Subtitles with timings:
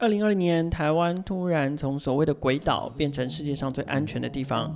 [0.00, 4.74] 二零二零年，台湾突然从所谓的鬼岛变成世界上最安全的地方。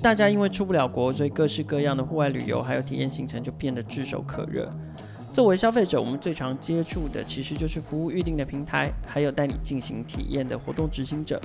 [0.00, 4.72] 大家因为出不了国，所以各式各样的户外旅游还有体验行程就变得炙手可热。
[5.34, 11.40] 作为消费者，我们最常接触的其实就是服务预定的平台，还有带你进行体验的活动执行者。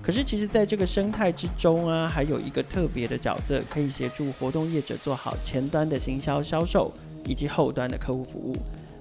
[0.00, 6.92] 可是，其实在这个生态之中啊，还有一个特别的角色，可以协助活动业者做好前端的行销销售，
[7.24, 8.54] 以及后端的客户服务。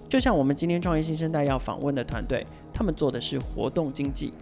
[0.09, 2.43] 就像我们今天创业新生代要访问的团队。
[2.73, 4.33] 他们做的是活动经济。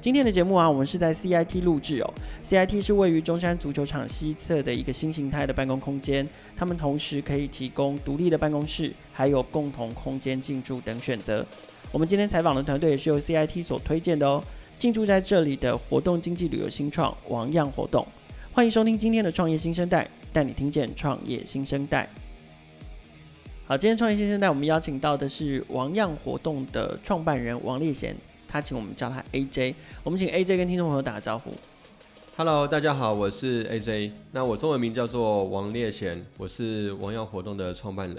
[0.00, 2.14] 今天的节目啊，我们是在 CIT 录制哦。
[2.48, 6.26] CIT 是位于中山足球场西侧的一个新形态的办公空间。
[6.56, 11.44] 他们同时可以提供独立的办公室，还有共同空间进驻等选择。
[11.90, 14.42] 我们今天采访的团队也是由 CIT 所推荐的哦。
[14.78, 18.06] 进驻在这里的活动经济旅游新创王样活动，
[18.52, 22.08] 欢迎收听今天的创业新生代，带你听见创业新生代。
[23.68, 28.16] 好，今天创业新生代我们邀请到的是王样活动的创办人王烈贤，
[28.48, 29.74] 他请我们叫他 AJ。
[30.02, 31.50] 我们请 AJ 跟听众朋友打个招呼。
[32.38, 34.12] Hello，大家好，我是 AJ。
[34.32, 38.16] 那我中文名叫做王烈贤，我是王样活动的创办人。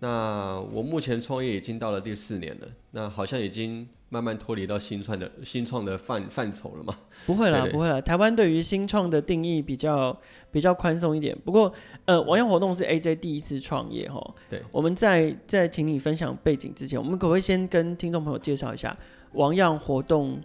[0.00, 3.88] 那我目前创业已经到了第四年了，那好像已经。
[4.12, 6.98] 慢慢脱离到新创的新创的范范畴了嘛？
[7.26, 8.00] 不会啦，不会啦。
[8.00, 11.32] 台湾对于新创的定义比较比较宽松一点。
[11.44, 11.72] 不过，
[12.06, 14.20] 呃，王样活动是 AJ 第一次创业哈。
[14.48, 14.60] 对。
[14.72, 18.96] 我们在在请你分享背景之前，我们可不可以先跟听众朋友介绍一下
[19.34, 20.40] 王样活动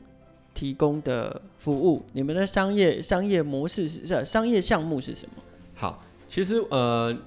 [0.53, 2.05] 提供的服务？
[2.13, 5.41] 你们的商业商业模式是商业项目是什么？
[5.73, 7.17] 好，其实呃，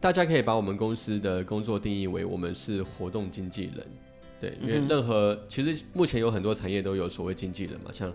[0.00, 3.86] 大家可以把我们公司的工作定义为我们是活动经纪人。
[4.40, 8.10] 对，因为任何、嗯、其实目前有很多产业都有所谓经纪人嘛，像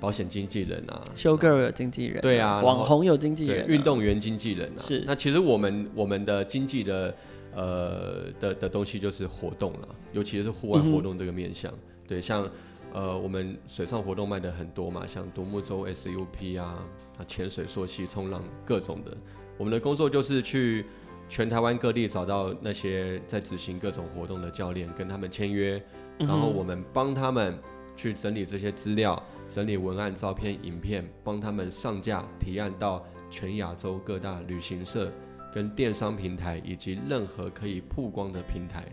[0.00, 4.80] 保险经纪人啊，show girl 有经纪人，对啊，网红有经纪人、啊，运动员经纪人啊。
[4.80, 7.14] 是，那其实我们我们的经纪的
[7.54, 11.70] 呃的的东西就是活动了，尤其是户外活动这个面向。
[11.70, 11.78] 嗯、
[12.08, 12.48] 对，像
[12.94, 16.82] 呃我们水上活动卖的很多嘛，像独木舟、SUP 啊，
[17.18, 19.14] 啊潜水、溯溪、冲浪各种的，
[19.58, 20.86] 我们的工作就是去。
[21.28, 25.82] 全台湾各地找到那些在执行各种活动的教练，跟他们签约，
[26.18, 27.58] 然后我们帮他们
[27.96, 35.10] 去整理这些资料，整理文案、照片、影片，帮他们上架提案到全亚洲各大旅行社、
[35.52, 38.84] 跟电商平台以及任何可以曝光的平台，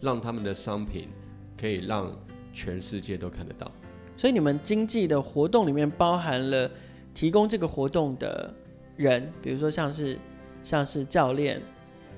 [0.00, 1.08] 让他们的商品
[1.60, 2.10] 可以让
[2.54, 3.70] 全世界都看得到。
[4.16, 6.70] 所以你们经济的活动里面包含了
[7.12, 8.52] 提供这个活动的
[8.96, 10.18] 人，比如说像是
[10.64, 11.60] 像是教练。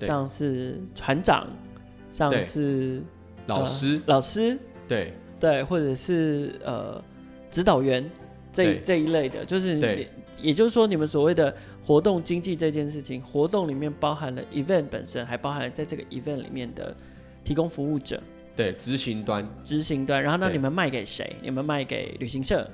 [0.00, 1.46] 像是船长，
[2.10, 3.02] 像是
[3.46, 5.12] 老师，呃、老师，对。
[5.40, 7.02] 对，或者是呃
[7.50, 8.08] 指导员
[8.50, 10.08] 这这一类的，就是
[10.40, 11.54] 也，就是说，你们所谓的
[11.84, 16.96] 活动经济这件事情，活动里面包含了 event 本身，还包含了在这个 event 里面的
[17.42, 18.18] 提供服务者，
[18.56, 21.36] 对，执行端，执行端，然后那你们卖给谁？
[21.42, 22.66] 你们卖给旅行社？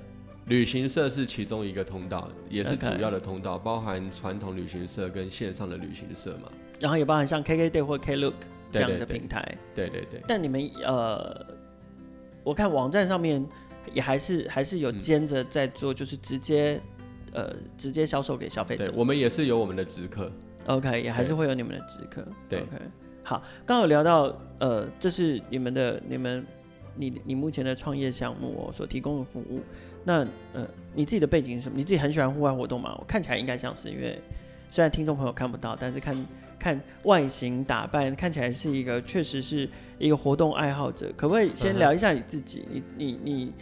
[0.45, 6.49] 旅行社是其中一个通道，也是主要的通道，包含传统旅行社跟线上的旅行社嘛。
[6.81, 8.33] 然后也包含像 KKday 或 Klook
[8.73, 10.01] 这样的平台，对对对。
[10.01, 11.47] 对对对，但你们呃，
[12.43, 13.45] 我看网站上面
[13.93, 16.81] 也还是还是有兼着在做，就是直接、
[17.33, 18.91] 嗯、呃直接销售给消费者。
[18.97, 20.33] 我们也是有我们的直客
[20.67, 22.27] ，OK，也还是会有你们的直客。
[22.49, 22.77] 对，OK。
[23.23, 26.47] 好，刚刚有聊到呃，这是你们的你们
[26.97, 29.61] 你你目前的创业项目哦，所提供的服务。
[30.03, 31.77] 那呃，你自己的背景是什么？
[31.77, 32.97] 你自己很喜欢户外活动吗？
[32.99, 34.19] 我看起来应该像是，因为
[34.71, 36.17] 虽然听众朋友看不到，但是看。
[36.61, 41.11] 看外形打扮，看起来是一个确实是一个活动爱好者。
[41.17, 42.65] 可不可以先聊一下你自己？
[42.71, 43.53] 嗯、你你你，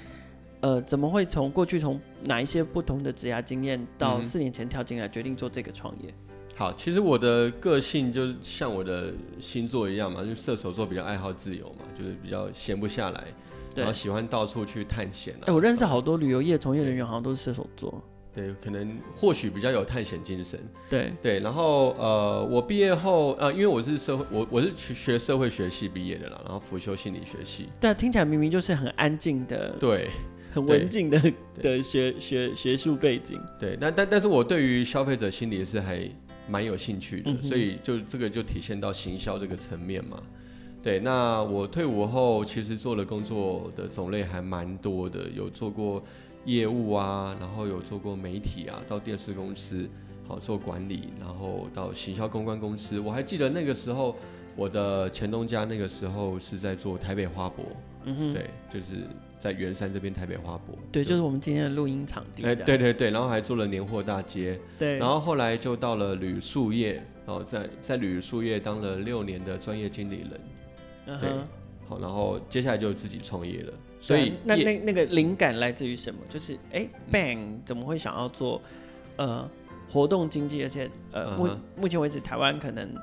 [0.60, 6.12] 呃，怎么会从过去从哪一些不同的职涯经验，到四年前跳进来决定做这个创业？
[6.56, 13.24] 好，其实我的个性就像我的星座一样嘛，就射手座比较爱好自由嘛，就是比较闲不下来，
[13.76, 15.42] 然后喜欢到处去探险、啊。
[15.42, 18.02] 哎、欸，我认识好多旅游业从业人员，好像都是射手座。
[18.38, 20.60] 对，可能或许比较有探险精神。
[20.88, 27.68] 对对，然后呃，我毕业后呃，因为我是社会，我我是学社会学系毕业的啦，然后辅修心理学系。
[27.80, 30.08] 但，听起来明明就是很安静的，对，
[30.52, 31.20] 很文静的
[31.60, 33.40] 的学学学术背景。
[33.58, 36.08] 对，但但但是我对于消费者心理是还
[36.48, 40.16] 蛮有兴趣的，嗯、所以就这个就体现到行销这个层面嘛。
[40.80, 46.00] 对，那我退伍后其实做的工作的种类还蛮多的，有做过。
[46.44, 49.88] 业务啊，然后有做过媒体啊，到电视公司
[50.26, 52.98] 好做管理，然后到行销公关公司。
[52.98, 54.16] 我还记得那个时候，
[54.56, 57.64] 我的前东家那个时候是在做台北花博，
[58.04, 58.94] 嗯哼，对，就是
[59.38, 62.42] 在圆山这边台北花博，对，就，是我们今天的录音场地。
[62.44, 66.94] 哎，对对对，然后还做了年货大街，对，然后后来就到了旅宿业，
[67.26, 70.40] 然后在在旅宿业当了六年的专业经理人，
[71.06, 71.30] 嗯、对，
[71.88, 73.72] 好，然后接下来就自己创业了。
[74.00, 76.20] 所以那那那个灵感来自于什么？
[76.28, 78.60] 就是哎、欸、，Bang 怎么会想要做
[79.16, 79.48] 呃
[79.90, 80.62] 活动经济？
[80.62, 81.58] 而且呃目、uh -huh.
[81.76, 82.94] 目前为止台湾可能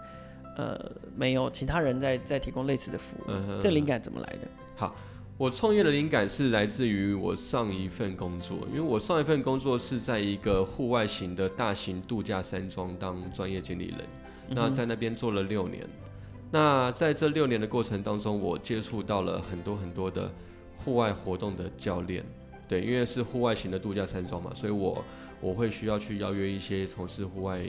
[0.55, 0.79] 呃
[1.15, 3.31] 没有其他人在在提供类似的服务。
[3.31, 3.59] Uh -huh.
[3.59, 4.47] 这灵感怎么来的？
[4.75, 4.95] 好，
[5.37, 13.99] 我创业的灵感是来自于我上一份工作，因为我上一份工作是在一个户外型的大型度假山庄当专业经理人，
[14.49, 15.85] 嗯、那在那边做了六年。
[16.55, 20.31] 那在这六年的过程当中，我接触到了很多很多的。
[20.77, 22.23] 户外活动的教练，
[22.67, 25.03] 对，因为是户外型的度假山庄嘛，所以我
[25.41, 27.59] 我会需要去邀约一些从事户外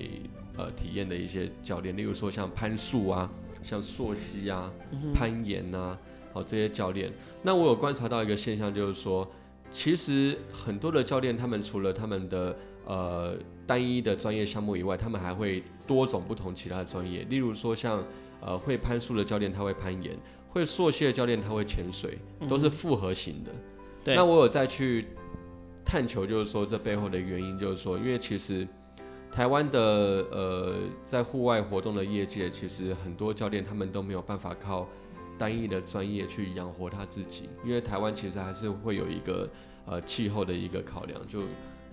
[0.58, 3.30] 呃体验的一些教练，例如说像攀树啊，
[3.62, 4.70] 像溯溪啊，
[5.14, 5.98] 攀岩啊，
[6.34, 7.10] 好这些教练。
[7.42, 9.26] 那我有观察到一个现象，就是说，
[9.70, 13.34] 其实很多的教练，他们除了他们的呃
[13.66, 18.04] 单一的专业项目以外，他们还会多种不同其他的专业，例如说像
[18.46, 20.16] 呃会攀树的教练，他会攀岩。
[20.48, 22.16] 会溯溪的教练他会潜水，
[22.48, 23.50] 都是复合型的。
[24.02, 24.14] 对。
[24.14, 25.08] 那我有再去
[25.84, 28.66] 探求，就是说这背后的原因，就是说，因为其实
[29.30, 29.80] 台湾的
[30.30, 34.88] 呃在户外活动的业界，其实很多教练他们都没有办法靠
[35.36, 39.46] 单一的专业去养活他自己，因为台湾其实还是会有一个
[39.84, 41.42] 呃气候的一个考量，就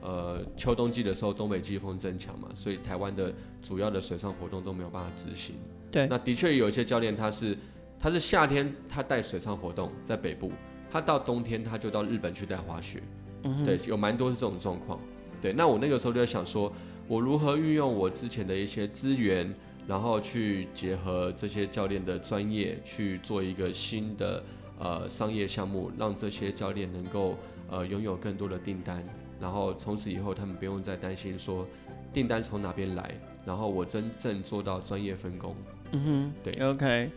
[0.02, 5.56] 呃秋冬季的时候东北季风增强嘛，所以台湾的主要的水上活动都没有办法执行。
[5.94, 6.08] 对。
[6.08, 7.58] 那的确有一些教练他是。
[8.00, 10.52] 他是夏天，他带水上活动在北部，
[10.92, 13.02] 他到冬天他就到日本去带滑雪，
[13.44, 15.00] 嗯，对，有蛮多是这种状况，
[15.42, 15.54] 对。
[15.54, 16.70] 那我那个时候就在想说，
[17.08, 19.56] 我如何运用我之前的一些资源，
[19.88, 24.44] 然后去结合这些教练的专业，去做一个新的
[24.78, 27.38] 呃商业项目，让这些教练能够
[27.70, 29.02] 呃拥有更多的订单，
[29.40, 31.66] 然后从此以后他们不用再担心说
[32.12, 35.56] 订单从哪边来，然后我真正做到专业分工，
[35.94, 37.10] 嗯哼，对，OK。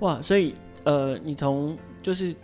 [0.00, 2.34] 哇，所以呃，你从就是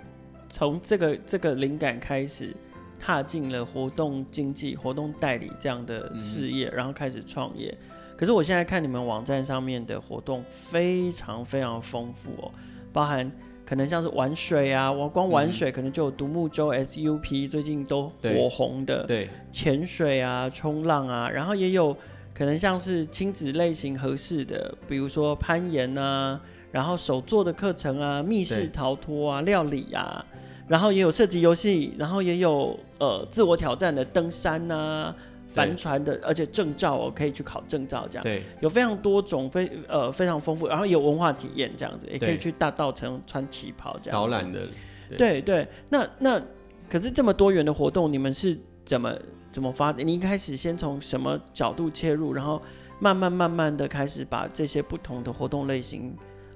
[0.49, 2.55] 从这个这个灵感开始，
[2.99, 7.77] 踏进了活动经济、活动代理这样的事业，嗯，然后开始创业。
[8.17, 12.53] 可是我现在看你们网站上面的活动非常非常丰富哦，
[12.93, 13.31] 包含
[13.65, 21.97] 可能像是玩水啊，我光玩水可能就有独木舟 SUP，最近都火红的，对，潜水啊、冲浪啊，然后也有
[22.41, 26.41] 可能像是亲子类型合适的，比如说攀岩啊。
[26.73, 30.25] 然后手做的课程啊，密室逃脱啊，料理啊，
[30.69, 35.13] 然后也有射击游戏，然后也有呃自我挑战的登山啊、
[35.51, 38.23] 帆船的，而且证照哦可以去考证照这样。
[38.23, 44.19] 对，有非常多种非呃非常丰富，然后有文化体验这样子，也可以去大稻城穿旗袍这样。
[44.19, 44.61] 导览的。
[45.09, 46.41] 对对，对，那那
[46.89, 48.57] 可是这么多元的活动，你们是
[48.91, 49.17] 怎么
[49.53, 50.05] 怎么发展？
[50.05, 52.61] 你一开始先从什么角度切入，然后
[52.99, 56.13] 慢慢慢慢的开始把这些不同的活动类型。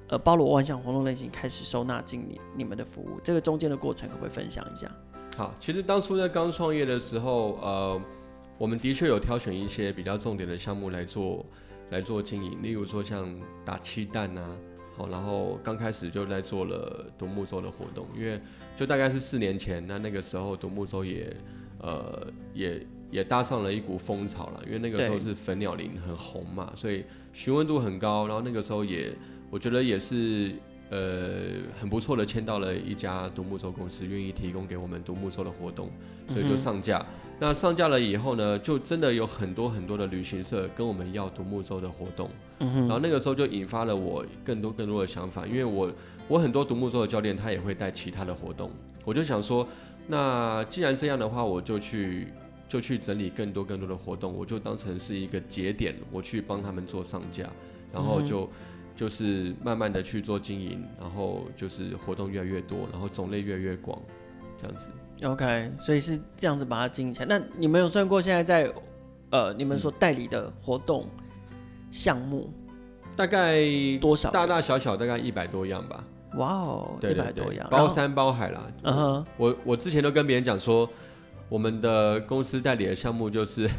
[0.09, 4.91] 呃，包罗万象活动类型开始收纳进你你们的服务，这个中间的过程可不可以分享一下？
[5.37, 8.01] 好，其实当初在刚创业的时候，呃，
[8.59, 11.47] 我们的确有挑选一些比较重点的项目来做
[11.91, 13.33] 来做经营，例如说像
[13.65, 14.57] 打气弹啊，
[14.97, 18.41] 好，然后刚开始就在做了独木舟的活动，因为
[18.75, 21.35] 就大概是四年前，那那个时候独木舟也
[21.79, 29.13] 呃也也搭上了一股风潮了，因为那个时候是粉鸟林很红嘛，所以询问度很高，然后那个时候也。
[29.51, 30.53] 我觉得也是，
[30.91, 35.89] 呃，很不错的，签到了一家独木舟公司，愿意提供给我们独木舟的活动，
[36.29, 36.99] 所以就上架。
[36.99, 37.31] 嗯。
[37.39, 42.29] 那上架了以后呢，就真的有很多很多的旅行社跟我们要独木舟的活动。
[42.59, 42.81] 嗯。
[42.81, 45.89] 然后那个时候就引发了我更多更多的想法，因为我
[46.27, 48.73] 我很多独木舟的教练他也会带其他的活动，
[49.05, 49.69] 我就想说，
[50.07, 52.29] 那既然这样的话，我就去
[52.69, 57.49] 就去整理更多更多的活动，我就当成是一个节点，我去帮他们做上架，
[57.93, 58.43] 然后就。
[58.45, 58.49] 嗯
[58.95, 64.01] 就是慢慢的去做经营，然后就是活动越来越多，然后种类越来越广，
[64.57, 64.89] 这样子。
[65.25, 67.27] OK，所以是这样子把它经营起来。
[67.27, 68.73] 那你们有算过现在在
[69.31, 71.09] 呃你们所代理的活动
[71.91, 72.49] 项目、
[73.03, 73.65] 嗯、大概
[74.01, 74.31] 多少？
[74.31, 76.05] 大大小小大概一百多样吧。
[76.37, 78.67] 哇哦，一百多样，包山包海啦。
[78.83, 80.89] 嗯哼，我我之前都跟别人讲说，
[81.49, 83.69] 我们的公司代理的项目就是。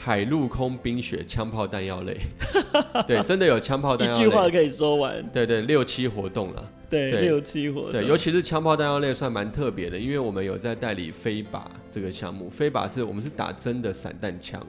[0.00, 2.16] 海陆空冰雪枪炮弹药类，
[3.04, 4.20] 对，真的有枪炮弹药类。
[4.20, 5.28] 一句话可以说完。
[5.32, 6.70] 对对，六七活动了。
[6.88, 7.90] 对，六七活动。
[7.90, 12.48] 对，尤其是枪炮弹药类算蛮特别的，因为我们有在代理飞靶这个项目。
[12.48, 14.64] 飞靶是我们是打真的散弹枪，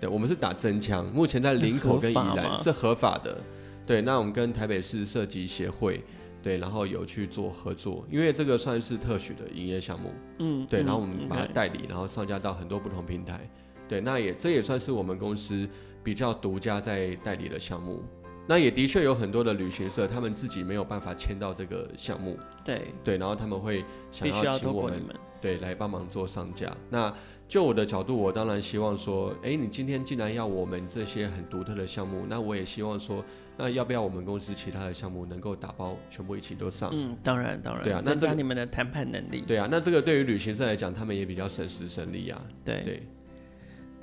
[0.00, 1.04] 对，我们是打真枪。
[1.12, 3.36] 目前在林口跟宜兰是合法的。
[3.84, 6.00] 对，那我们跟台北市射击协会，
[6.48, 10.14] 对，然后有去做合作，因为这个算是特许的营业项目。
[10.38, 10.66] 嗯。
[10.66, 13.46] 对，然后我们把它代理，然后上架到很多不同平台。
[13.86, 15.68] 对，那也这也算是我们公司
[16.02, 18.02] 比较独家在代理的项目。
[18.46, 25.02] 那也的确有很多的旅行社，他们自己没有办法签到这个项目，对对，然后他们会想要请我们，
[25.38, 26.74] 对来帮忙做上架。
[26.88, 27.14] 那
[27.48, 33.24] 就我的角度，我当然希望说，哎，你今天既然要我们这些很独特的项目，那我也希望说，
[33.56, 36.90] 那要不要我们公司其他的项目能够打包全部一起都上？
[36.92, 39.40] 嗯，当然当然，对啊，那增加你们的谈判能力。
[39.46, 42.38] 对啊，那这个对于旅行社来讲，他们也比较省时省力啊。
[42.62, 43.02] 对对，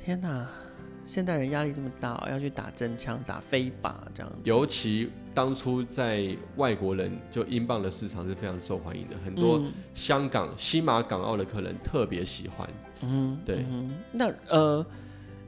[0.04, 0.48] 天哪！
[1.06, 4.40] 现代人压力这么大，要去打真枪、打飞靶这样子。
[4.44, 9.62] 尤其当初在外国人，就英镑的市场是非常受欢迎的，很多
[9.94, 12.68] 香港、西马港澳的客人特别喜欢。
[13.04, 13.66] 嗯，对。
[13.70, 14.86] 嗯、那呃，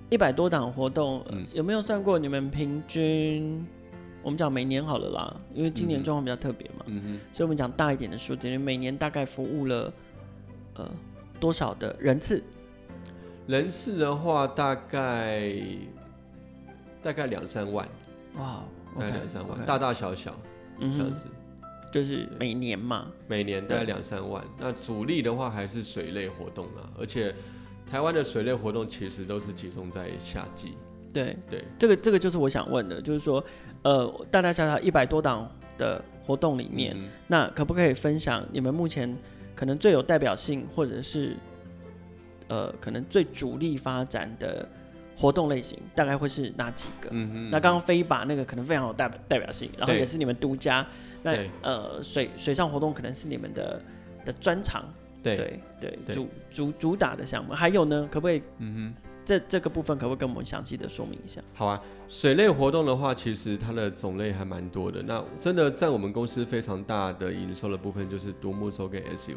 [0.10, 3.66] 一百多档活动、呃嗯，有没有算过你们平均？
[4.24, 6.86] 我们讲每年好了啦，因为今年状况比较特别嘛。
[6.88, 7.20] 嗯哼。
[7.34, 9.94] 所以我们讲大一点的数字，你每年大概服务了
[10.76, 10.90] 呃
[11.40, 12.44] 多少的人次？
[13.48, 15.54] 人次的话，大概
[17.02, 17.88] 大概两三万，
[18.38, 18.62] 哇，
[19.00, 20.36] 大概两三万，大大小小
[20.78, 21.30] 这样子，
[21.92, 24.44] 就是每年嘛，每年大概两三万。
[24.60, 27.34] 那主力的话还是水类活动啊，而且
[27.90, 30.78] 台湾的水类活动其实都是集中在夏季。
[31.14, 33.44] 对对，这个这个就是我想问的，就是说，
[33.84, 39.18] 呃，大大小小一百多档的活动里面，嗯，那可不可以分享你们目前
[39.56, 41.36] 可能最有代表性，或者是？
[42.50, 44.66] 呃，可能最主力发展的
[45.18, 47.10] 活动类型大概会是哪几个？
[47.12, 47.50] 嗯嗯。
[47.52, 50.88] 那刚刚飞把那个可能非常有代代表性，然后也是你们独家。
[51.24, 53.82] 那呃，水水上活动可能是你们的
[54.26, 54.86] 的专长。
[55.24, 57.54] 对对对，主主主打的项目。
[57.54, 58.42] 还有呢，可不可以？
[58.60, 59.02] 嗯哼。
[59.26, 61.42] 这这个部分可不可以跟我们详细的说明一下？
[61.54, 65.02] 好啊，水类活动的话，其实它的种类还蛮多的。
[65.04, 69.36] 那真的在我们公司非常大的营收的部分就是独木舟跟 SUP。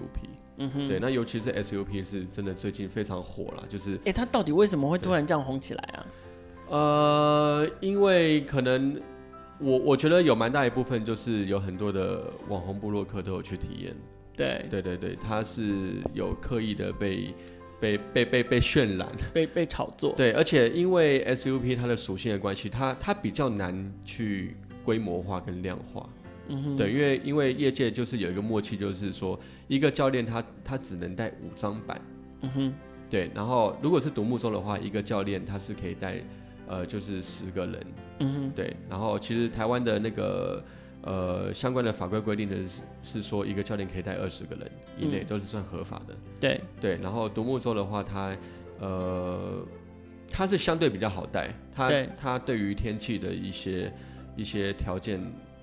[0.58, 6.06] 嗯哼，对，那尤其是 SUP 是真的最近非常火了，就是哎，它到底为什么会突然这样红起来啊？
[6.68, 8.94] 呃，因为可能
[9.60, 13.94] 我我觉得有蛮大一部分就是有很多的网红部落客都有去体验。
[14.36, 17.34] 对对对对，他是有刻意的被。
[17.80, 20.12] 被被被被渲染，被被炒作。
[20.14, 26.06] 对，而且因为 SUP 它的属性的关系，它它比较难去规模化跟量化。
[26.48, 26.76] 嗯哼。
[26.76, 31.98] 对，因为因为业界就是有一个默契，就是说一个教练他他只能带五张板。
[32.42, 32.74] 嗯哼。
[33.08, 36.22] 对，然后如果是独木舟的话，一个教练他是可以带
[36.70, 37.86] 呃就是十个人。
[38.20, 38.50] 嗯哼。
[38.54, 40.64] 对，然后其实台湾的那个。
[41.02, 46.14] 呃，相关的法规规定的是是说，一个教练可以带二十个人以内，都是算合法的。
[46.38, 48.36] 对对，然后独木舟的话，它
[48.80, 49.66] 呃，
[50.28, 53.90] 它是相对比较好带，它对它对于天气的一些
[54.36, 55.18] 一些条件，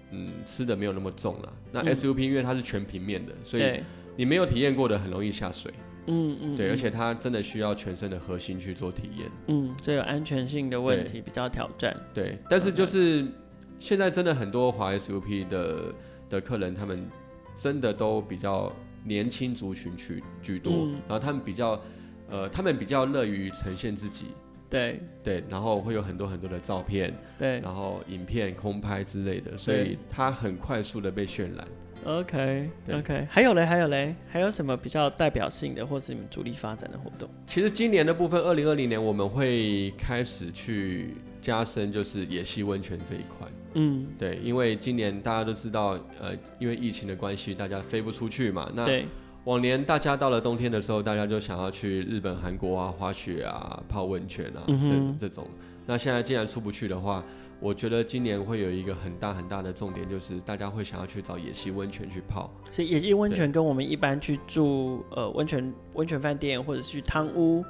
[0.10, 1.54] 嗯，吃的没有那么重了。
[1.72, 3.80] 那 SUP 因为它是全平面的，所以
[4.16, 5.72] 你没有体验过的很容易下水。
[6.08, 6.56] 嗯嗯。
[6.56, 9.30] 对，而且它真的需要全身的核心去做体验。
[9.48, 11.96] 嗯，这有安全性的问题，比较挑战。
[12.14, 13.26] 对，但是就是。
[13.80, 15.94] 现在真的很多华 SUP 的
[16.32, 17.08] 的客人，他们
[17.56, 18.74] 真的都比较
[19.04, 21.80] 年轻族群居居多，嗯，然后他们比较
[22.28, 24.26] 呃，他们比较乐于呈现自己，
[24.68, 31.68] 对对，然后会有很多很多的照片，对，然后影片空拍之类的，所以它很快速的被渲染。
[32.06, 37.28] OK OK，还有嘞，还有嘞，还有什么比较代表性的，或是你们主力发展的活动？
[37.46, 43.48] 其实今年的部分，二零二零年我们会开始去加深，就是野溪温泉这一块。
[43.74, 48.72] 嗯，对，因为今年大家都知道，呃，因为疫情的关系，大家飞不出去嘛。
[48.74, 48.86] 那
[49.44, 55.48] 往年大家到了冬天的时候，大家就想要去日本、韩国啊，滑雪啊，泡温泉啊，嗯、这这种。
[55.86, 57.24] 那现在既然出不去的话，
[57.60, 62.52] 我觉得今年会有一个很大很大的重点，就是大家会想要去找野溪温泉去泡。
[62.72, 67.66] 所以野溪温泉跟我们一般去住呃温泉温泉饭店或者是去汤屋，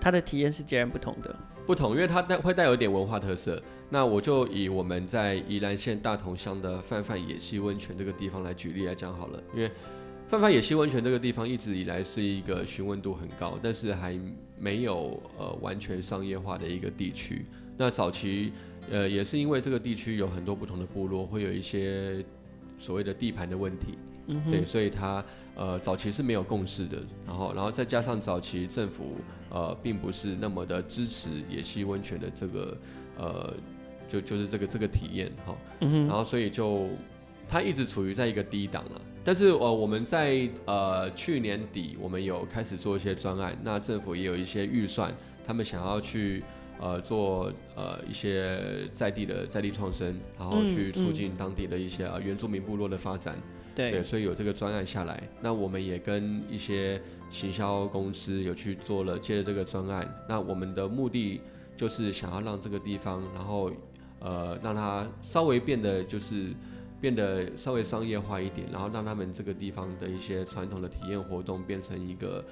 [0.00, 1.34] 它的体验是截然不同的。
[1.66, 3.60] 不同，因为它带会带有一点文化特色。
[3.90, 9.42] 那我就以我们在宜兰县大同乡的泛泛野溪温泉这个地方来举例来讲好了。
[9.52, 9.70] 因为
[10.28, 14.16] 泛泛野溪温泉这个地方一直以来是一个询问度很高，但是还
[14.56, 17.44] 没有呃完全商业化的一个地区。
[17.76, 18.52] 那早期
[18.90, 22.24] 呃也是因为这个地区有很多不同的部落，会有一些
[22.78, 23.98] 所谓的地盘的问题。
[24.28, 25.24] 嗯，对，所以它
[25.54, 29.18] 呃早期是没有共识的，然后然后再加上早期政府
[29.50, 32.76] 呃并不是那么的支持野溪温泉的这个
[33.16, 33.54] 呃
[34.08, 36.88] 就就是这个这个体验哈，嗯，然后所以就
[37.48, 45.14] 它一直处于在一个低档了，但是呃我们在呃去年底我们有开始做一些专案，那政府也有一些预算，
[45.46, 46.42] 他们想要去
[46.80, 53.36] 呃做呃一些在地的在地创生，然后去促进当地的一些呃原住民部落的发展。
[53.74, 60.24] 对，对，所以有这个专案下来，那我们也跟一些行销公司有去做了接了这个专案。
[60.26, 61.42] 那我们的目的
[61.76, 63.70] 就是想要让这个地方，然后
[64.18, 66.54] 呃，让它稍微变得就是
[67.02, 72.42] 变得稍微商业化一点，然后让他们这个地方的一些传统的体验活动变成一个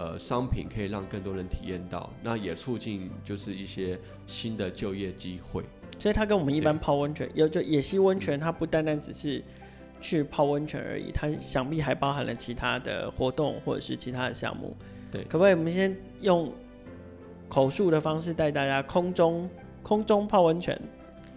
[0.00, 5.62] 呃商品，可以让更多人体验到，那也促进就是一些新的就业机会。
[5.98, 9.42] 所以它跟我们一般泡温泉，有就野溪温泉，它不单单只是
[10.00, 14.74] 去泡温泉而已，它想必还包含了其他的活动或者是其他的项目。
[15.12, 16.50] 对，可不可以我们先用
[17.46, 19.50] 口述的方式带大家空中
[19.82, 20.80] 空中泡温泉？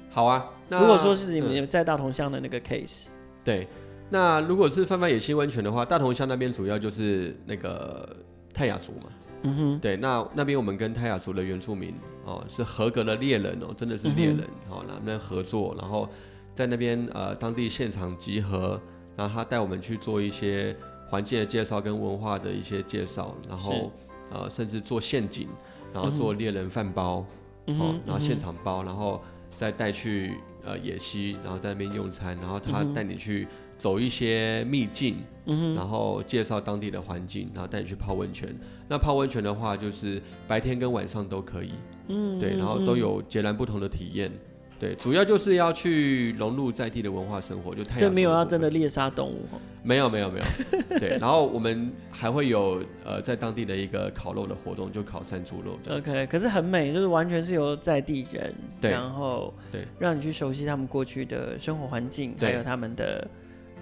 [0.09, 3.11] 好啊，那如果说是你们在大同乡的那个 case，、嗯、
[3.43, 3.67] 对，
[4.09, 8.15] 那如果是泛泛野溪温泉的话，大同乡那边主要就是那个
[8.53, 9.09] 泰雅族嘛。
[9.45, 11.93] 嗯哼，对，那那边我们跟泰雅族的原住民
[12.23, 16.07] 哦，是合格的猎人哦，真的是猎人，好、嗯，那边合作，然后
[16.55, 18.79] 在那边呃当地现场集合，
[19.17, 20.73] 然后他带我们去做一些
[21.09, 23.91] 环境的介绍跟文化的一些介绍，然后
[24.31, 25.49] 呃甚至做陷阱，
[25.93, 27.25] 然后做猎人饭包，
[27.67, 33.45] 嗯、哦，然后现场包，然后再带去呃野溪，然后在那边用餐，然后他带你去。
[33.83, 38.47] 走一些秘境，嗯，然后介绍当地的环境，然后带你去泡温泉。
[38.87, 41.71] 那泡温泉的话，就是白天跟晚上都可以，
[42.07, 44.31] 嗯，对，然后都有截然不同的体验。
[44.79, 50.45] 对，主要就是要去融入在地的文化生活，就太所以没有要真的猎杀动物，哦没有没有没有。
[50.97, 55.77] 对，然后我们还会有呃在当地的一个烤肉的活动，就烤山猪肉。
[55.93, 63.27] OK，可是很美，就是完全是由在地人，对，然后对，让你去熟悉他们过去的生活环境，还有他们的。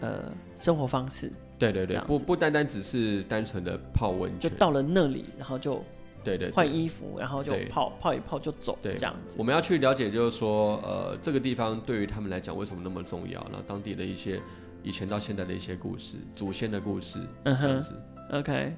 [0.02, 0.24] 呃，
[0.60, 5.84] 生活方式，对对对，不不单单只是单纯的泡温泉，就到了那里，然后就
[6.24, 9.36] 对对换衣服，然后就泡泡一泡就走，对，这样子。
[9.38, 13.40] 我们要去了解，就是说，呃，这个地方对于他们来讲为什么那么重要？
[13.52, 14.42] 然后当地的一些
[14.84, 17.84] 以前到现在的一些故事，祖先的故事，嗯哼。
[18.32, 18.74] OK，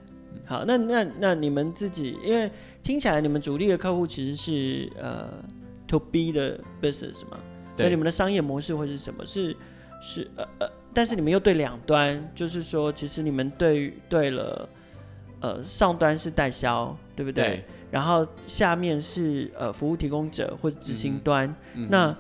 [0.46, 2.52] 好，那那那你们自己，因为
[2.82, 5.30] 听起来你们主力的客户其实是呃
[5.88, 7.38] To B 的 business 嘛，
[7.78, 9.26] 所以你们的商业模式会是什么？
[9.26, 9.56] 是
[10.02, 10.70] 是呃呃。
[10.94, 14.70] 但是你们又对两端，就是说，其实你们对对了，
[15.40, 17.44] 呃，上端是代销，对不对？
[17.44, 17.64] 对。
[17.90, 22.16] 然后下面是呃服务提供者或者执行端，嗯嗯、那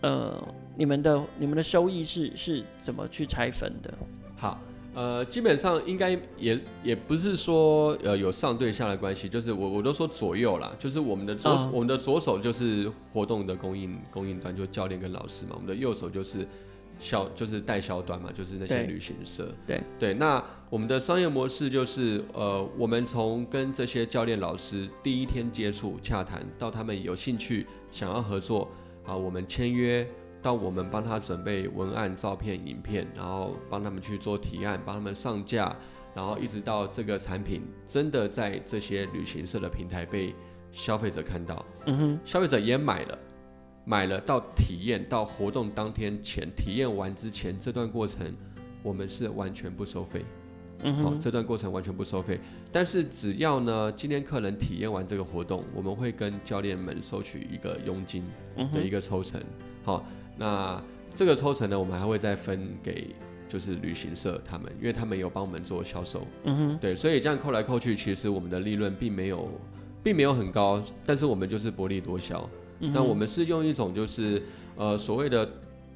[0.00, 3.92] 呃你们的你们的收益是是怎么去拆分的？
[4.36, 4.60] 好，
[4.94, 16.46] 呃，基本上应该也也不是说呃有上对下的关系，就是我我都说左右啦，就是我们的左、哦、我们的左手就是活动的供应供应端，就教练跟老师嘛，我们的右手就是。
[16.98, 19.54] 销就是代销端嘛，就是那些旅行社。
[19.66, 28.68] 对对，那我们的商业模式就是，呃，我们从跟这些教练老师第一天接触洽谈，到他们有兴趣想要合作，
[29.04, 30.06] 啊，我们签约，
[30.42, 35.74] 到我们帮他准备文案、照片、影片，然后帮他们去做提案，帮他们上架，
[36.14, 40.34] 然后一直到这个产品真的在这些旅行社的平台被
[40.70, 43.18] 消费者看到，嗯哼，消费者也买了。
[43.88, 48.30] 买了到体验到活动当天前体验完之前这段过程，
[48.82, 50.22] 我们是完全不收费。
[50.82, 52.38] 嗯好、哦，这段过程完全不收费。
[52.70, 58.22] 但是只要呢，今天客人体验完这个活动，我们会跟教练们收取一个佣金
[58.74, 59.42] 的一个抽成。
[59.82, 60.04] 好、嗯哦，
[60.36, 60.82] 那
[61.14, 63.16] 这个抽成呢，我们还会再分给
[63.48, 66.26] 就是旅行社他们，因为他们有帮我们做销售。
[66.44, 69.50] 嗯哼，对，所以这样扣来扣去，其实我们的利润并没有
[70.02, 72.46] 并没有很高，但是我们就是薄利多销。
[72.78, 74.42] 那我们是用一种就是
[74.76, 75.48] 呃所谓的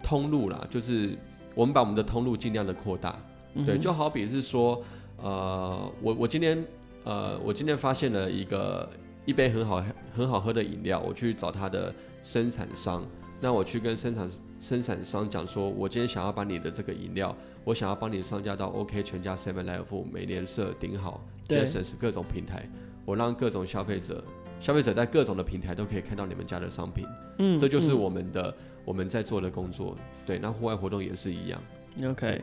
[0.03, 1.16] 通路啦，就是
[1.55, 3.16] 我们把我们的通路尽量的扩大，
[3.64, 4.83] 对，就好比是说
[5.18, 6.64] 呃我我今天
[7.05, 8.88] 呃我今天发现了一个
[9.25, 13.05] 一杯很好很好喝的饮料，我去找它的生产商，
[13.40, 22.68] 那我去跟生产生产商讲说，我今天想要把你的这个饮料，我想要帮你上架到 OK 全家 Seven Life 美联社顶好，Jasons 各种平台，
[23.05, 24.25] 我让各种消费者。
[24.62, 27.05] 消费者在各种的平台都可以看到你们家的商品，
[27.38, 29.96] 嗯，这就是我们的、嗯、我们在做的工作。
[30.25, 31.61] 对，那户外活动也是一样。
[32.05, 32.40] OK，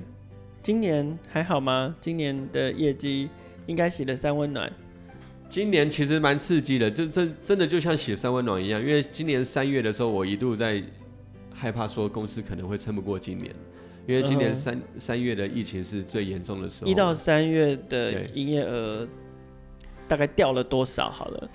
[0.61, 1.95] 今年还好吗？
[2.01, 3.29] 今年的业绩
[3.67, 4.69] 应该写了三温暖。
[5.47, 8.81] 今年其实蛮刺激的，就真真的就像写三温暖一样。
[8.81, 10.83] 因为今年三月的时候，我一度在
[11.55, 13.55] 害怕说公司可能会撑不过今年，
[14.05, 14.81] 因为今年三、uh.
[14.99, 16.91] 三月的疫情是最严重的时候。
[16.91, 19.07] 一到三月的营业额
[20.05, 21.09] 大概掉了多少？
[21.09, 21.49] 好了。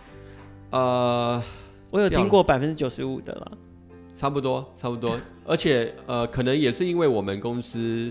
[0.74, 1.40] 呃，
[1.92, 3.52] 我有听过百分之九十五的了，
[4.12, 8.10] 差不多，差不多， 而且呃，可能也是因为我们公司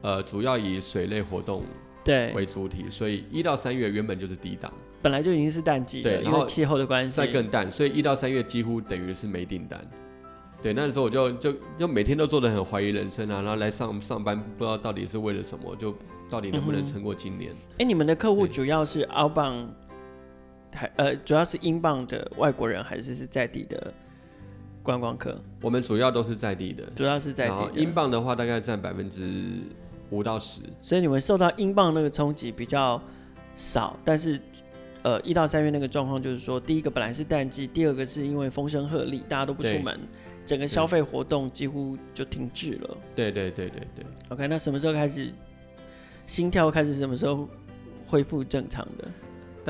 [0.00, 1.64] 呃主要以水类活动
[2.04, 2.32] 对。
[2.32, 4.72] 为主体，所以一到三月原本就是低档，
[5.02, 7.16] 本来就已经是淡季，对，因为气候的关系。
[7.16, 9.84] 再更淡，所以一到三月几乎等于是没订单。
[10.62, 15.92] 对，那时候我就就就每天都做的很怀疑人生啊，然后来上上班不知道到底是为了什么，就
[16.30, 17.50] 到底能不能撑过今年？
[17.72, 19.66] 哎、嗯，你们的客户主要是 outbound
[20.72, 23.92] 还呃，主要是英镑的外国人，还是是在地的
[24.82, 25.40] 观光客。
[25.60, 27.72] 我们主要都是在地的，主要是在地的。
[27.80, 29.58] 英镑的话，大概占百分之
[30.10, 30.62] 五到十。
[30.80, 33.00] 所以你们受到英镑那个冲击比较
[33.54, 34.40] 少，但是
[35.02, 39.98] 呃，一到三月那个状况就是说，第一个本来是淡季，第二个是因为风声鹤唳，大家都不出门，
[40.44, 42.96] 整个消费活动几乎就停滞了。
[43.14, 44.06] 对对对对对。
[44.28, 45.30] OK，那什么时候开始
[46.26, 47.48] 心跳开始什么时候
[48.06, 49.08] 恢复正常的？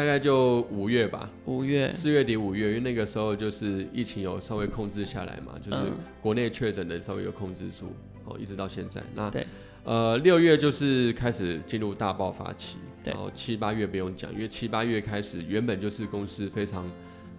[0.00, 5.76] 大概就五月吧，五月四月底五月，因为那个时候就是疫情有稍微控制下来嘛，就是
[6.22, 7.92] 国内确诊的稍微有控制住，
[8.24, 9.02] 哦，一直到现在。
[9.14, 9.46] 那对，
[9.84, 16.90] 呃，六月就是开始进入大爆发期，对，然后七八月不用讲，因为七八月开始原本就是公司非常，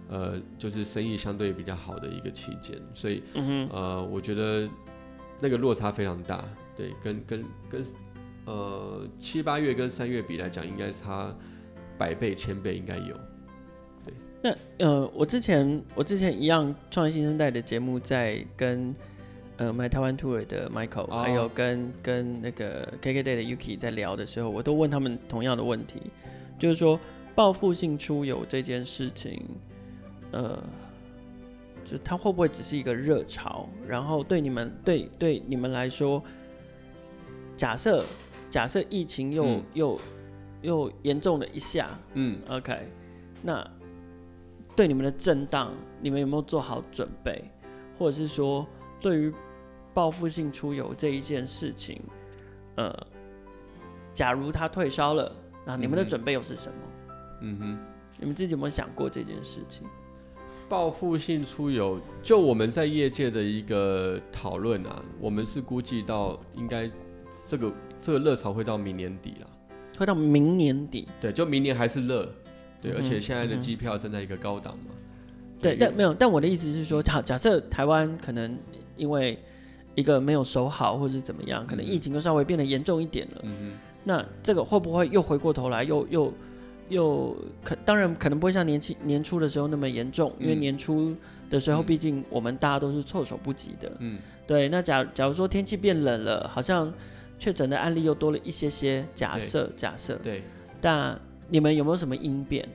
[0.08, 4.68] 呃，就是生意相对比较好的一个期间，所以，嗯，呃，我觉得
[5.40, 6.44] 那个落差非常大，
[6.76, 7.84] 对，跟跟跟，
[8.44, 11.36] 呃，七八月跟三月比来讲，应该差。
[12.02, 13.16] 百倍、千倍应该有，
[14.04, 14.12] 对。
[14.42, 18.92] 那呃，我之前我之前一样创业新生代的节目，在跟
[19.56, 26.02] 呃 My Taiwan Tour 的 Michael，、哦、还有跟跟那个 KKday 的 Yuki 在聊的时候，我都问他们同样的问题，
[26.58, 26.98] 就是说
[27.36, 29.40] 报复性出游这件事情，
[30.32, 30.60] 呃，
[31.84, 33.68] 就它会不会只是一个热潮？
[33.86, 36.20] 然后对你们对对你们来说，
[37.56, 38.04] 假设
[38.50, 40.00] 假设疫情又、嗯、又。
[40.62, 42.88] 又严重了一下，嗯，OK，
[43.42, 43.68] 那
[44.74, 47.44] 对你们的震荡，你们有没有做好准备？
[47.98, 48.66] 或者是说，
[49.00, 49.32] 对于
[49.92, 52.00] 报复性出游这一件事情，
[52.76, 53.06] 呃，
[54.14, 55.30] 假如他退烧了，
[55.66, 56.78] 那你们的准备又是什么？
[57.42, 57.78] 嗯哼，
[58.18, 59.86] 你们自己有没有想过这件事情？
[60.68, 66.90] 报复性出游，就我们在业界的一个讨论啊，我们是估计到应该
[67.46, 69.50] 这个这个热潮会到明年底了。
[69.96, 72.28] 会到明年底，对，就明年还是热，
[72.80, 74.94] 对，而且现在的机票正在一个高档嘛，
[75.60, 78.56] 对，但没有，但我的意思是说，假假设台湾可能
[78.96, 79.38] 因为
[79.94, 86.32] 一个没有守好，或者是怎么样，可能疫情又稍微变得严重一点了，嗯哼，那这个会不会又回过头来，又又
[86.88, 91.14] 又可，当然可能不会像年期年初的时候那么严重，因为年初
[91.50, 96.92] 的时候，毕竟我们大家都是措手不及的，嗯，对，那假假如说天气变冷了，好像。
[97.42, 100.44] 确诊的案例又多了一些些，假设假设，对，
[100.80, 102.68] 但你们有没有什么应变？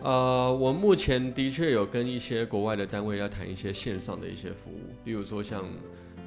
[0.00, 5.64] 呃，我目前的确有跟一些国外的单位要谈一些线上的一些服务，比如说像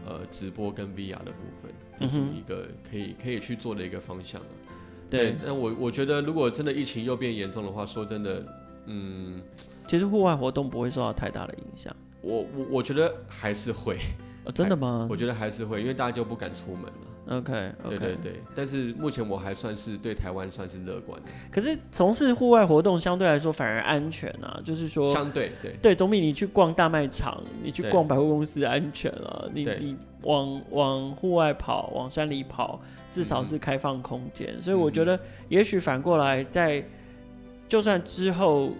[0.05, 4.41] 呃直播跟 VR 的部分，这是一个可以可以去做的一个方向。
[5.09, 8.45] 对，那我我觉得如果真的疫情又变严重的话，说真的，
[8.87, 9.41] 嗯，
[9.87, 11.95] 其实户外活动不会受到太大的影响。
[12.21, 13.99] 我我我觉得还是会。
[14.45, 15.07] 哦，真的吗？
[15.09, 17.07] 我觉得还是会，因为大家就不敢出门了。
[17.27, 17.89] OK，, okay.
[17.89, 18.33] 对对对。
[18.53, 21.31] 但是目前我还算是对台湾算是乐观的。
[21.51, 29.45] 可是从事户外活动相对来说反而安全啊，就是说相对对对，总比你去逛大卖场、你去逛百货公司安全啊。
[29.53, 32.81] 你你往往户外跑、往山里跑，
[33.11, 34.53] 至少是开放空间。
[34.55, 36.83] 嗯、所以我觉得，也许反过来，在
[37.69, 38.71] 就算之后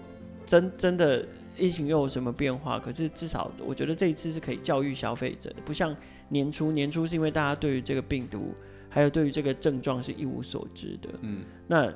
[0.46, 1.26] 真真的。
[1.58, 2.80] 疫情又有什么变化？
[2.80, 5.96] 可是至少我觉得这一次是可以教育消费者的，不像
[6.30, 8.54] 年初，年初是因为大家对于这个病毒，
[8.90, 11.10] 还有对于这个症状是一无所知的。
[11.22, 11.94] 嗯，那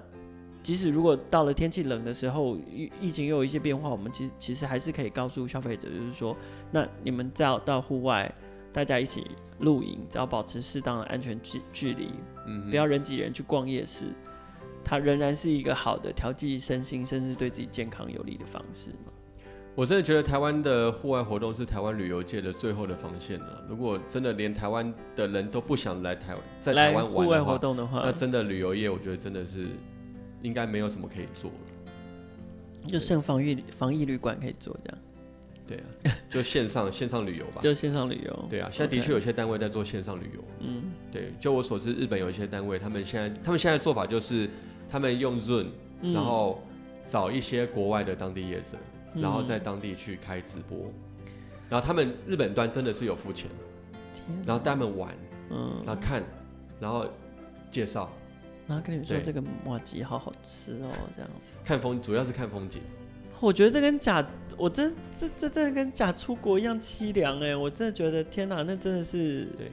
[0.63, 6.35] 即使如果到了天气冷的时候，疫疫情又有一些变化，我们其实其实还是可以告诉消费者，就是说，
[6.71, 8.29] 那你们只要到户外，
[8.73, 9.25] 大家一起
[9.59, 12.09] 露营，只要保持适当的安全距距离，
[12.45, 14.07] 嗯，不要人挤人去逛夜市，
[14.83, 19.06] 它仍然是一个好的调剂身心，甚至对自己健康有利的方式嘛。
[19.77, 23.63] 我真的觉得台湾的户外活动是台湾旅游界的最后的防线了。
[23.69, 27.29] 如果真的连台湾的人都不想来台湾，在台湾玩
[27.77, 29.67] 的话，那真的旅游业，我觉得真的是
[30.41, 32.87] 应该没有什么可以做了。
[32.87, 34.97] 就剩防疫防疫旅馆可以做这样。
[35.67, 37.61] 对啊，就线上线上旅游吧。
[37.61, 38.45] 就线上旅游。
[38.49, 40.43] 对啊，现在的确有些单位在做线上旅游。
[40.61, 44.49] 嗯，对，就我所知，日本有一些单位，他们现在他们现在做法就是，
[44.89, 45.67] 他们用 Zoom，
[46.01, 46.63] 然后
[47.05, 48.75] 找一些国外的当地业者。
[49.21, 51.31] 然后在当地去开直播，嗯、
[51.69, 53.49] 然后他们日本端真的是有付钱，
[54.45, 55.15] 然后带他们玩，
[55.49, 56.23] 嗯，然后看，
[56.79, 57.05] 然后
[57.71, 58.11] 介绍，
[58.67, 61.51] 然后跟你们说这个麻吉好好吃哦，这样子。
[61.63, 62.81] 看风主要是看风景。
[63.39, 64.27] 我觉得这跟假，
[64.57, 67.55] 我真这这真的跟假出国一样凄凉哎！
[67.55, 69.71] 我真的觉得天哪，那真的是对，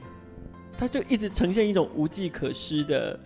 [0.77, 3.19] 他就一直呈现一种无计可施的，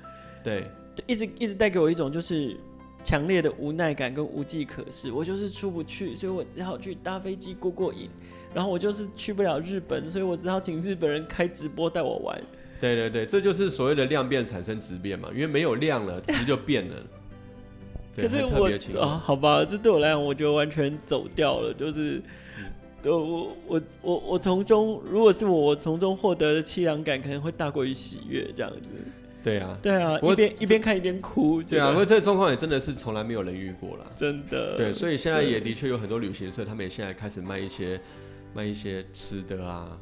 [0.43, 2.55] 对，就一直一直带给我一种就是。
[3.03, 8.09] 强烈的无奈感跟无计可施，我就是出不去，所以我只好去搭飞机过过瘾。
[8.51, 12.41] 然后我就是去不了日本，所以我只好请日本人开直播带我玩。
[12.81, 16.95] 对对对，这就是所谓的量变产生质变嘛，因为没有量了，质就变了。
[18.15, 18.67] 可是我
[18.99, 22.21] 啊，好吧，这对我来讲，我觉得完全走掉了，就是
[23.03, 28.89] 我我我我我从中，如果是我，我从中获得的凄凉感可能会大过于喜悦，这样子。
[29.41, 31.63] 对啊，对啊，一边一边看一边哭。
[31.63, 34.75] 对啊，因为这个状况也真的是从来没有人遇过了，真的。
[34.75, 37.99] 对，所以现在也的确有很多旅行社，他们也现在开始卖一些
[38.53, 39.97] 卖一些吃的啊，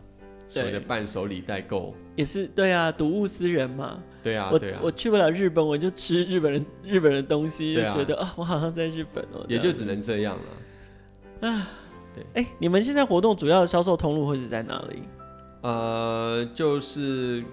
[0.49, 1.93] 所谓的伴手礼代购。
[2.15, 4.01] 也是对啊，睹物思人嘛。
[4.23, 4.79] 对啊，对啊。
[4.81, 9.45] 我去不了日本，我就吃日本人日本的东西，就觉得啊，我好像在日本哦。
[9.47, 11.47] 也就只能这样了。
[11.47, 11.67] 啊，
[12.15, 12.25] 对。
[12.41, 15.03] 哎，你们现在活动主要的销售通路会是在哪里？
[15.61, 17.43] 呃，就是。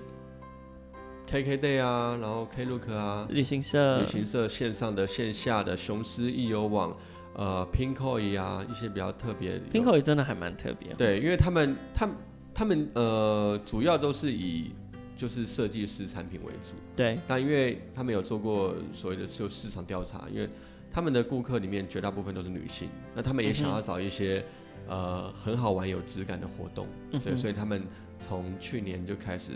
[1.30, 6.96] KKday 啊，然后 Klook 啊，旅行社、旅行社线上的、线下的，雄狮易游网，
[7.34, 9.58] 呃，Pinkoi 啊，一些比较特别。
[9.72, 10.92] Pinkoi 真的还蛮特别。
[10.94, 12.16] 对，因为他们、他们、
[12.54, 14.70] 他们呃，主要都是以
[15.16, 16.74] 就是设计师产品为主。
[16.94, 17.18] 对。
[17.26, 20.48] 但因为他们有做过所谓的就市场调查，因为
[20.92, 24.44] 他们的顾客里面绝大部分都是女性，那他们也想要找一些、
[24.88, 26.86] 嗯、呃很好玩、有质感的活动。
[27.10, 27.82] 对，嗯、所以他们
[28.20, 29.52] 从去年就开始。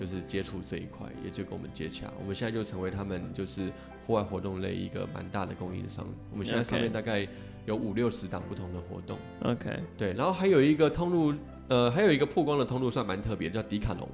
[0.00, 2.06] 就是接触这一块，也就跟我们接洽。
[2.18, 3.70] 我们现在就成为他们就是
[4.06, 6.06] 户外活动类一个蛮大的供应商。
[6.32, 7.28] 我们现在上面大概
[7.66, 9.18] 有五六十档不同的活动。
[9.44, 11.34] OK，对，然后还有一个通路，
[11.68, 14.08] 呃，还有一个曝光的通路算蛮特别，叫迪卡侬。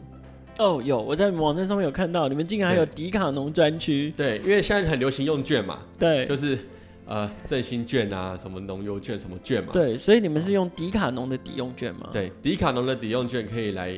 [0.58, 4.12] 哦，有，我在网站上面有看到，你们竟然还有迪卡侬专区。
[4.16, 5.78] 对，因为现在很流行用券嘛。
[5.96, 6.58] 对，就是
[7.06, 9.70] 呃振兴券啊，什么农优券，什么券嘛。
[9.72, 12.08] 对，所以你们是用迪卡侬的抵用券吗？
[12.12, 13.96] 对，迪卡侬的抵用券可以来。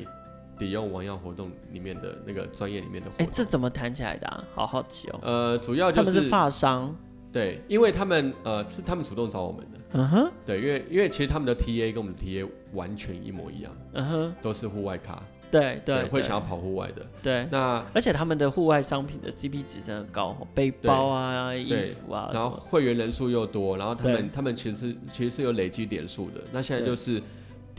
[0.59, 4.45] 抵用王样活动里面的那个专业里面的活动，哎、欸，这怎么谈起来的啊？
[4.55, 5.21] 好好奇哦。
[5.23, 6.95] 呃，主要就是他们是发商，
[7.33, 9.79] 对，因为他们呃是他们主动找我们的。
[9.93, 13.73] 嗯哼，对，因为因为其实他们的 TA 跟我们的 TA 完全一模一样。
[13.93, 15.23] 嗯哼，都是户外咖。
[15.51, 17.07] 对对，对，会想要跑户外的。
[17.23, 26.41] 对，那而且他们的户外商品的 CP 值真的高，背包啊、衣服啊，然后会员人数又多，然后他们他们其实其实是有累积点数的。
[26.53, 27.23] 那现在就是。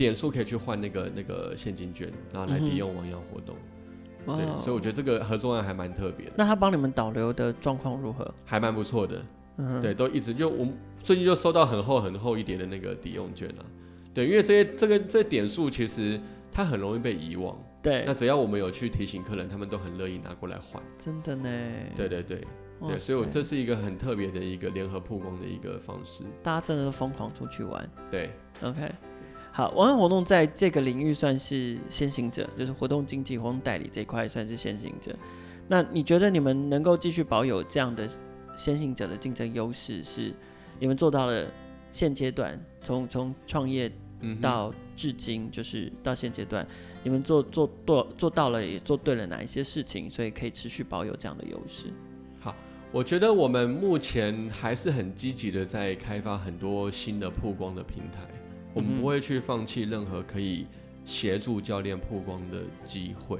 [0.00, 3.54] 点数可以去换那个那个现金券，然后来抵用网样活动。
[4.26, 6.32] 嗯、对，所以我觉得这个合作案还蛮特别的。
[6.36, 8.34] 那他帮你们导流的状况如何？
[8.46, 9.22] 还蛮不错的。
[9.58, 10.66] 嗯，对，都一直就我
[11.02, 13.64] 最近就收到很厚很厚一叠的那个抵用券了。
[14.14, 16.18] 对，因为这些这个这点数其实
[16.50, 17.54] 它很容易被遗忘。
[17.82, 18.04] 对。
[18.06, 20.82] 那只要我们有去提醒客人，他们都很乐意拿过来换。
[20.98, 21.50] 真的呢。
[21.94, 22.42] 对对对
[22.88, 26.24] 对，所以我这是一个很特别的一个联合曝光的一个方式。
[26.42, 27.86] 大家真的都疯狂出去玩。
[28.10, 28.30] 对。
[28.62, 28.90] OK。
[29.60, 35.14] 好，王样活动在这个领域算是先行者，就是活动经济、活动代理这一块算是先行者。
[35.68, 38.08] 那你觉得你们能够继续保有这样的
[38.56, 40.32] 先行者的竞争优势，是
[40.78, 41.44] 你们做到了
[41.90, 43.92] 现阶段，从从创业
[44.40, 46.66] 到至今，就是到现阶段，
[47.04, 51.88] 你们做做做做到了，也做对了哪一些事情，所以可以持续保有这样的优势？
[52.40, 52.56] 好，
[52.90, 58.26] 我觉得我们目前还是很积极的在开发很多新的曝光的平台。
[58.72, 60.66] 我们不会去放弃任何可以
[61.04, 63.38] 协助教练曝光的机会，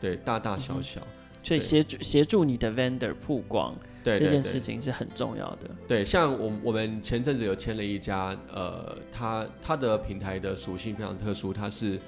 [0.00, 1.06] 对，大大小小，嗯、
[1.42, 5.68] 所以协助协助你的 vendor 曝光，对，这件事情是很重要的。
[5.88, 11.98] 对，像我我们前阵子有签了一家，呃，他他的平台的属性非常特殊，它是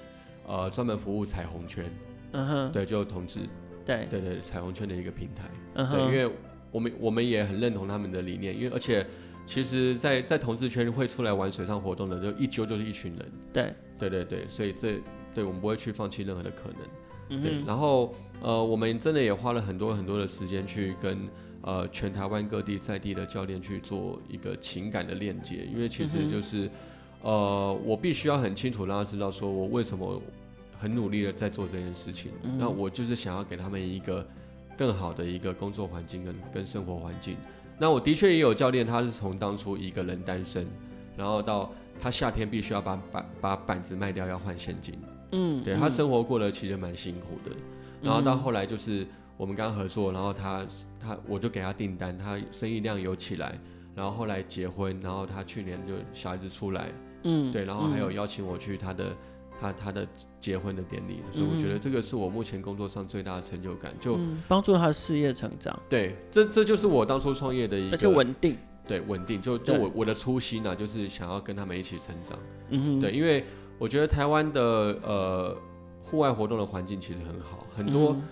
[0.46, 1.84] 呃专门服务彩虹圈，
[2.32, 3.40] 嗯哼，对，就同志，
[3.84, 4.06] 对。
[4.08, 6.32] 对对，彩虹圈的一个平台，嗯哼，对，因为
[6.70, 9.04] 我们我们也很认同他们的理念，因为而且。
[9.50, 13.32] 其实在，在在同志圈会出来玩水上活动的，就一揪就是一群人。
[13.52, 15.00] 对，对对对，所以这
[15.34, 16.76] 对我们不会去放弃任何的可能。
[17.30, 21.28] 嗯、对，然后呃，我们真的也花了很多很多的时间去跟
[21.62, 26.70] 呃全台湾各地在地的教练去做一个情感的链接，因为其实就是、嗯、
[27.22, 30.22] 呃，我必须要很清楚让他知道，说我为什么
[30.78, 32.30] 很努力的在做这件事情。
[32.44, 34.24] 嗯、那我就是想要给他们一个
[34.78, 37.36] 更好的一个工作环境跟跟生活环境。
[37.80, 40.66] 那我的确也有教练，他是从当初一个人单身，
[41.16, 44.94] 然后到他夏天必须要把板把板子卖掉要换现金，
[45.32, 47.56] 嗯，对他生活过得其实蛮辛苦的，
[48.02, 49.06] 然后到后来就是
[49.38, 50.66] 我们刚刚合作，然后他
[51.00, 53.58] 他我就给他订单，他生意量有起来，
[53.94, 56.92] 然后后来结婚，然后他去年就小孩子出来，
[57.24, 59.06] 嗯，对，然后还有邀请我去他的。
[59.60, 60.06] 他他的
[60.38, 64.18] 结婚的典礼，所以我觉得这个是我目前工作上最大的成就感，就
[64.48, 65.78] 帮助他的事业成长。
[65.88, 68.56] 对，这这就是我当初创业的一个，而且稳定。
[68.88, 69.40] 对，稳定。
[69.40, 72.38] 就就我我的初心呢、啊，就是想要跟他们一起成长。
[72.70, 73.00] 嗯哼。
[73.00, 73.44] 对，因为
[73.78, 74.62] 我觉得台湾的
[75.02, 75.56] 呃
[76.00, 78.22] 户外活动的环境其实很好，很多、嗯、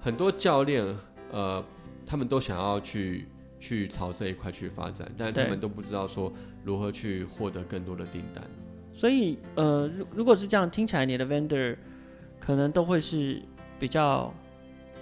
[0.00, 0.84] 很多教练
[1.30, 1.62] 呃
[2.06, 3.28] 他们都想要去
[3.60, 6.32] 去朝这一块去发展，但是他们都不知道说
[6.64, 8.42] 如何去获得更多的订单。
[8.98, 11.76] 所以，呃，如如果是这样听起来，你的 vendor
[12.40, 13.40] 可能都会是
[13.78, 14.34] 比较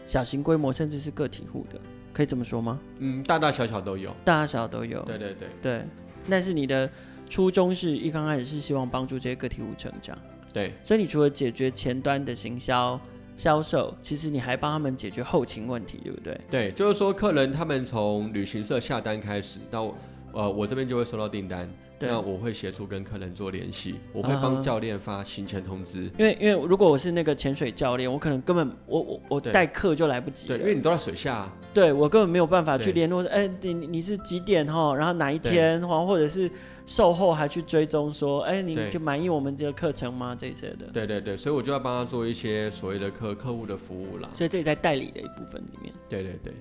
[0.04, 1.80] 小型规模，甚至是个体户的，
[2.12, 2.78] 可以这么说吗？
[2.98, 5.02] 嗯，大大小小都有，大大小小都有。
[5.04, 5.82] 对对对对。
[6.28, 6.90] 但是你的
[7.30, 10.14] 初衷是一刚开始是希望帮助这些个体户成长。
[10.52, 13.00] 对，所以你除了解决前端的行销
[13.34, 16.40] 销售，其实你还帮他们解决后勤问题，对不对？
[16.50, 19.94] 对，就是说客人他们从旅行社下单开始到
[20.32, 21.66] 呃我这边就会收到订单。
[21.98, 26.10] 那我会协助跟客人做联系，我会帮教练发行前通知。
[26.18, 30.48] 因为因为如果我是那个潜水教练，我可能根本我我我带课就来不及。
[30.48, 31.52] 对，因为你都在水下啊。
[31.72, 33.22] 对，我根本没有办法去联络。
[33.24, 34.94] 哎，你你是几点哈？
[34.94, 36.04] 然后哪一天哈？
[36.04, 36.50] 或者是
[36.86, 40.36] 售后还去追踪说，哎，你就满意我们这个课程吗？
[40.38, 40.86] 这些的。
[40.92, 44.28] 对对对，所以我就要帮他做一些所谓的客客户的服务啦。
[44.34, 45.92] 所以这也在代理的一部分里面。
[46.08, 46.52] 对对对。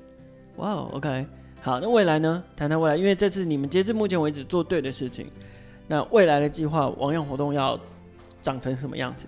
[0.58, 1.26] 哇，OK，
[1.66, 2.44] 好，那未来呢？
[2.56, 5.26] 谈谈未来，因为这次你们截至目前为止做对的事情。
[5.88, 7.80] 那未来的计划，网样活动要
[8.40, 9.26] 长成什么样子？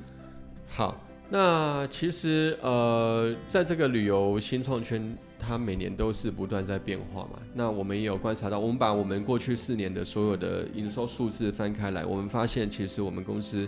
[0.67, 7.39] 好，那其实呃，在这个旅游新创圈，它每年都是不断在变化嘛。
[7.55, 13.67] 那我们也有观察到，我们把我们过去四年的所有的营收数字翻开来，我们发现其实我们公司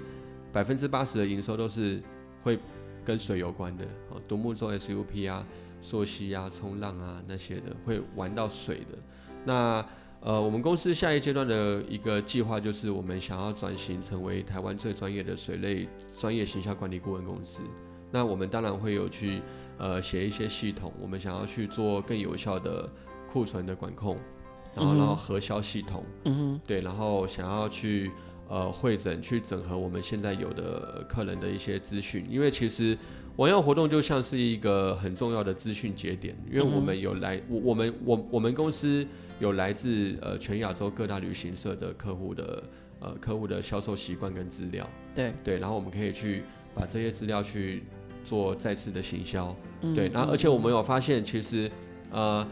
[0.53, 1.99] 百分之八十的营收都是
[2.43, 2.59] 会
[3.03, 5.43] 跟水有关的，哦，独木舟 SUP 啊、
[5.81, 8.97] 溯溪啊、冲浪啊那些的，会玩到水的。
[9.45, 9.85] 那
[10.21, 15.87] 呃，我们公司下一阶段的一个计划就是，我们想要转型成为台湾最专业的水类
[16.17, 17.61] 专业形象管理顾问公司。
[18.11, 19.41] 那我们当然会有去
[19.77, 22.89] 呃写一些系统，我们想要去做更有效的
[23.31, 24.17] 库存的管控，
[24.75, 28.11] 然后然后核销系统，嗯哼，对，然后想要去
[28.49, 32.97] 呃会诊去整合我们现在有的客人的一些资讯，因为其实
[33.37, 39.07] 王样活动就像是一个很重要的资讯节点，因为我们有来我我们我我们公司。
[39.39, 42.61] 有来自呃全亚洲各大旅行社的客户的
[42.99, 44.85] 呃客户的销售习惯跟资料，
[45.15, 45.33] 对。
[45.45, 46.43] 对，然后我们可以去
[46.75, 47.83] 把这些资料去
[48.25, 51.71] 做再次的行销，嗯、对，然后而且我们有发现，其实
[52.11, 52.45] 呃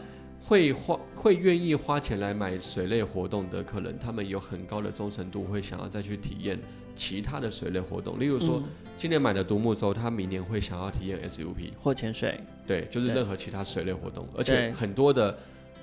[0.48, 6.58] 会花会愿意花钱来买水类活动的客人，他们有很高的忠诚度，会想要再去体验
[6.96, 8.64] 其他的水类活动，例如说、嗯、
[8.96, 15.36] 今年买的独木舟，他明年会想要体验 SUP 或潜水，对，就是任何其他水类活动，而且很多的。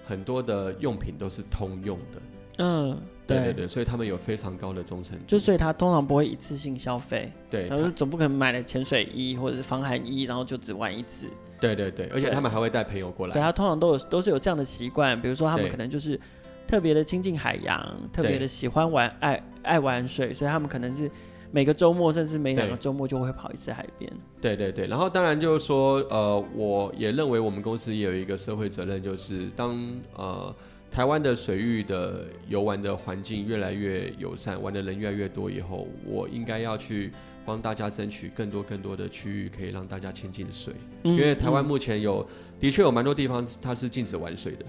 [0.07, 2.21] 很多的用品都是通用的，
[2.59, 11.27] 嗯，对对对，所以他们有非常高的忠诚度，就所以他通常不会一次性消费，对，他说总不可能买了潜水衣或者是防寒衣，然后就只玩一次，
[11.59, 16.19] 对对对，而且他们还会带朋友过来，所以他通常都有都是有这样的习惯，比如说他们可能就是
[16.67, 21.09] 特别的亲近海洋，特别的喜欢玩爱爱玩水，所以他们可能是。
[21.51, 24.11] 每个周末，甚至每两个周末就会跑一次海边。
[24.41, 29.79] 对对对，然后当然就是说，呃，我也认为我们公司也有一个社会责任，就是当
[30.17, 30.53] 呃
[30.91, 37.13] 台湾的水域的游玩的环境越来越友善，玩的人越来越多以后，我应该要去
[37.45, 40.73] 帮大家争取更多更多的区域，可以让大家亲近水。
[41.03, 44.65] 嗯、因为台湾目前有、嗯、的确有蛮多地方它是禁止玩水的。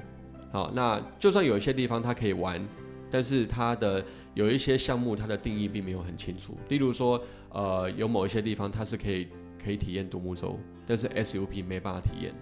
[0.52, 2.62] 好，那就算有一些地方它可以玩，
[3.10, 6.56] 但是它的有一些项目，它的定义并没有很清楚。
[6.68, 9.28] 例如说，呃，有某一些地方它是可以
[9.62, 12.32] 可以体验独木舟，但是 SUP 没办法体验。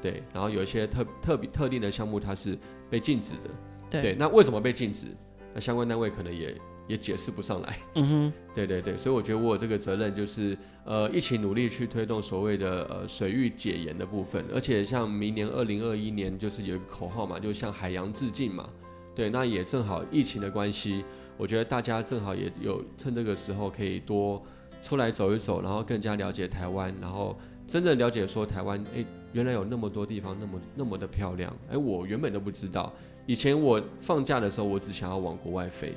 [0.00, 2.58] 对，然后有一些特特别特定的项目，它是
[2.90, 3.50] 被禁止的。
[3.88, 5.06] 对，对，那为什么被禁止？
[5.54, 6.56] 那相关单位可能也
[6.92, 7.78] 也解释不上来。
[7.94, 8.32] 嗯哼。
[8.54, 14.44] 对对对，所以我觉得我有这个责任，就是呃一起努力去推动所谓的呃水域解严的部分。
[14.54, 18.68] 而且像明年二零二一年，就是有一个口号嘛，就向海洋致敬嘛。
[19.14, 21.02] 对，那也正好疫情的关系，
[21.38, 24.42] 我觉得大家正好也有趁这个时候可以多
[24.82, 32.92] 出来走一走，然后更加了解台湾，然后真正了解说台湾，哎，原来有那么多地方那么那么的漂亮，哎，我原本都不知道。
[33.26, 35.94] 以前我放假的时候，我只想要往国外飞，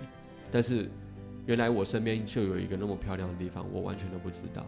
[0.55, 0.89] 但是
[1.45, 4.65] 原来我身边就有一个那么漂亮的地方，我完全都不知道。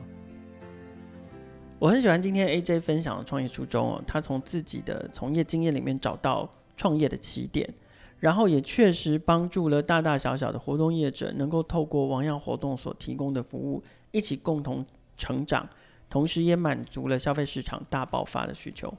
[1.80, 7.73] 我很喜欢今天 AJ 分享的创业初衷哦，他从自己的从业经验里面找到创业的起点。
[8.19, 15.69] 然后也确实帮助了大大小小的活动业者，能够透过王样活动所提供的服务，一起共同成长，
[16.10, 18.93] 同时也满足了消费市场大爆发的需求。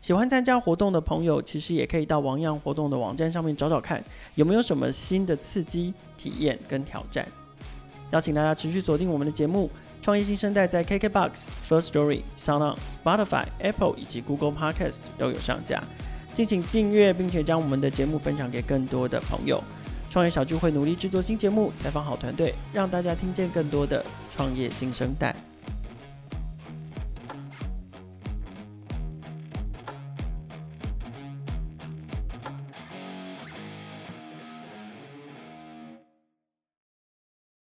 [0.00, 4.02] 喜欢参加活动的朋友，其实也可以到王样活动的网站上面找找看，
[4.36, 7.26] 有没有什么新的刺激体验跟挑战。
[8.12, 9.68] 邀请大家持续锁定我们的节目
[10.04, 11.30] 《创业新生代》，在 KKBOX、
[11.68, 15.82] First Story、SoundOn、Spotify、Apple 以及 Google Podcast 都有上架。
[16.32, 19.62] 敬请订阅，并且将我们的节目分享给更多的朋友。
[20.08, 25.34] 创业小聚会努力制作新节目，采访好团队，让大家听见更多的创业新生代。